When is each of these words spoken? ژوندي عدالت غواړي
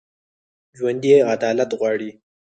ژوندي 0.77 1.11
عدالت 1.31 1.69
غواړي 1.79 2.11